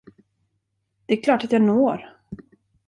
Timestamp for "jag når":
1.51-2.09